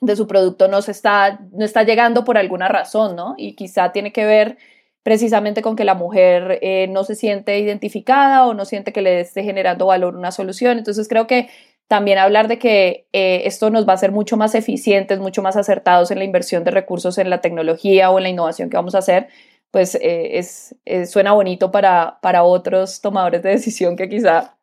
[0.00, 3.34] de su producto no, se está, no está llegando por alguna razón, ¿no?
[3.38, 4.58] Y quizá tiene que ver
[5.02, 9.20] precisamente con que la mujer eh, no se siente identificada o no siente que le
[9.20, 10.78] esté generando valor una solución.
[10.78, 11.48] Entonces creo que
[11.88, 15.56] también hablar de que eh, esto nos va a hacer mucho más eficientes, mucho más
[15.56, 18.94] acertados en la inversión de recursos en la tecnología o en la innovación que vamos
[18.94, 19.28] a hacer,
[19.70, 20.74] pues eh, es,
[21.10, 24.56] suena bonito para, para otros tomadores de decisión que quizá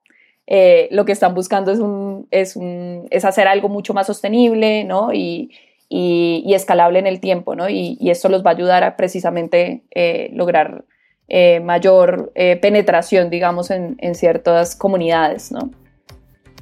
[0.89, 5.13] lo que están buscando es, un, es, un, es hacer algo mucho más sostenible ¿no?
[5.89, 7.55] Y, escalable en el tiempo.
[7.55, 7.69] ¿no?
[7.69, 9.83] Y, esto los va a ayudar a precisamente
[10.31, 10.85] lograr
[11.63, 15.51] mayor penetración, digamos, en, ciertas comunidades.
[15.51, 15.69] ¿no?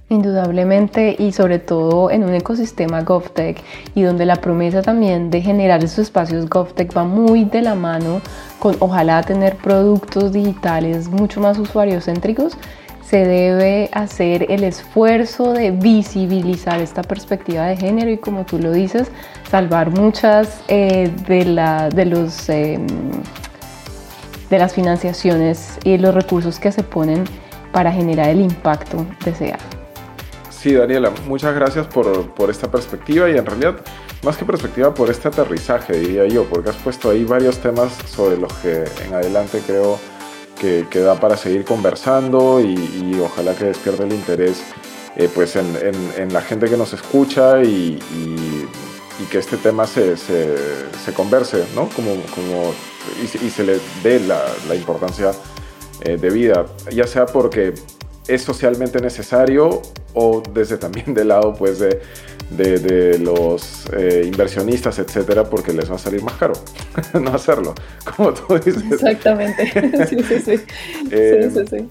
[0.09, 3.61] Indudablemente y sobre todo en un ecosistema GovTech
[3.93, 8.21] y donde la promesa también de generar esos espacios GovTech va muy de la mano
[8.59, 12.57] con ojalá tener productos digitales mucho más usuarios céntricos,
[13.09, 18.71] se debe hacer el esfuerzo de visibilizar esta perspectiva de género y como tú lo
[18.73, 19.07] dices,
[19.49, 22.85] salvar muchas eh, de, la, de, los, em,
[24.49, 27.23] de las financiaciones y los recursos que se ponen
[27.71, 29.63] para generar el impacto deseado.
[30.49, 33.75] Sí, Daniela, muchas gracias por, por, esta perspectiva y en realidad,
[34.23, 38.35] más que perspectiva, por este aterrizaje, diría yo, porque has puesto ahí varios temas sobre
[38.35, 39.97] los que en adelante creo
[40.59, 44.63] que, da para seguir conversando y, ojalá que despierte el interés
[45.15, 47.99] eh, pues en, la gente que nos escucha y,
[49.31, 50.55] que este tema se, se,
[51.03, 51.89] se converse, ¿no?
[51.89, 52.73] Como, como,
[53.21, 55.31] y, se le dé la, la importancia
[56.01, 57.73] eh, de vida, ya sea porque
[58.27, 59.81] es socialmente necesario
[60.13, 62.01] o desde también del lado pues de,
[62.49, 66.53] de, los eh, inversionistas, etcétera, porque les va a salir más caro
[67.13, 67.73] no hacerlo,
[68.15, 68.91] como tú dices.
[68.91, 70.63] Exactamente, sí, sí, sí.
[71.11, 71.87] Eh, sí, sí,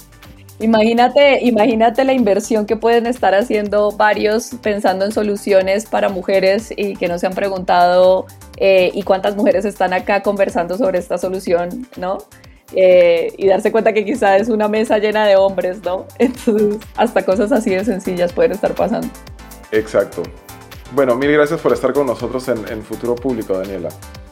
[0.59, 6.97] Imagínate, imagínate la inversión que pueden estar haciendo varios pensando en soluciones para mujeres y
[6.97, 8.27] que no se han preguntado
[8.57, 12.19] eh, y cuántas mujeres están acá conversando sobre esta solución, ¿no?
[12.73, 16.07] Eh, y darse cuenta que quizá es una mesa llena de hombres, ¿no?
[16.19, 19.09] Entonces, hasta cosas así de sencillas pueden estar pasando.
[19.73, 20.23] Exacto.
[20.93, 23.89] Bueno, mil gracias por estar con nosotros en, Futuro Público, Daniela.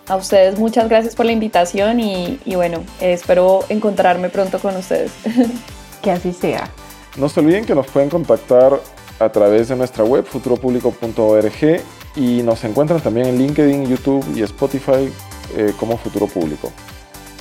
[0.08, 5.12] A ustedes muchas gracias por la invitación y, bueno, espero encontrarme pronto con ustedes.
[6.02, 6.68] que así sea.
[7.16, 8.78] No se olviden que nos pueden contactar
[9.18, 11.80] a través de nuestra web futuropublico.org
[12.16, 15.10] y nos encuentran también en LinkedIn, YouTube y Spotify
[15.56, 16.70] eh, como Futuro Público.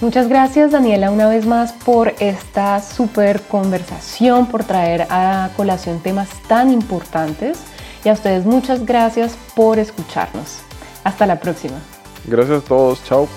[0.02, 6.30] Muchas gracias Daniela una vez más por esta super conversación, por traer a colación temas
[6.48, 7.58] tan importantes
[8.04, 10.60] y a ustedes muchas gracias por escucharnos.
[11.04, 11.80] Hasta la próxima.
[12.26, 13.28] Gracias a todos, chao.